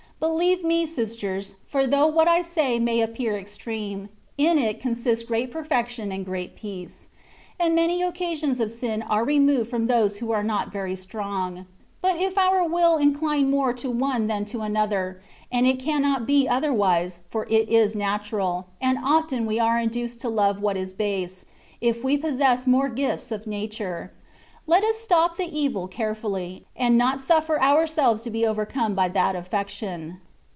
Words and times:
Believe 0.21 0.63
me, 0.63 0.85
sisters, 0.85 1.55
for 1.65 1.87
though 1.87 2.05
what 2.05 2.27
I 2.27 2.43
say 2.43 2.77
may 2.77 3.01
appear 3.01 3.35
extreme, 3.35 4.09
in 4.37 4.59
it 4.59 4.79
consist 4.79 5.25
great 5.27 5.49
perfection 5.49 6.11
and 6.11 6.23
great 6.23 6.55
peace; 6.55 7.09
and 7.59 7.73
many 7.73 8.03
occasions 8.03 8.59
of 8.59 8.71
sin 8.71 9.01
are 9.01 9.25
re 9.25 9.39
moved 9.39 9.71
from 9.71 9.87
those 9.87 10.17
who 10.17 10.29
are 10.29 10.43
not 10.43 10.71
very 10.71 10.95
strong. 10.95 11.65
But 12.03 12.19
if 12.21 12.37
our 12.37 12.63
will 12.67 12.97
incline 12.97 13.49
more 13.49 13.73
to 13.73 13.89
one 13.89 14.27
than 14.27 14.45
to 14.45 14.61
another, 14.61 15.19
(and 15.51 15.65
it 15.65 15.79
cannot 15.79 16.27
be 16.27 16.47
otherwise, 16.47 17.21
for 17.31 17.47
it 17.49 17.67
is 17.67 17.95
nat\u*al; 17.95 18.67
and 18.79 18.99
often 19.03 19.47
we 19.47 19.57
are 19.59 19.79
induced 19.79 20.19
to 20.21 20.29
love 20.29 20.61
what 20.61 20.77
is 20.77 20.93
base, 20.93 21.45
if 21.81 22.03
we 22.03 22.15
possess 22.15 22.67
more 22.67 22.89
gifts 22.89 23.31
of 23.31 23.47
nature), 23.47 24.11
let 24.67 24.83
us 24.85 24.97
stop 24.97 25.35
the 25.35 25.59
evil 25.59 25.87
carefully, 25.87 26.63
and 26.77 26.95
not 26.95 27.19
suffer 27.19 27.59
ourselves 27.61 28.21
to 28.21 28.29
be 28.29 28.45
overcome 28.45 28.93
by 28.93 29.09
that 29.09 29.35
affection. 29.35 30.19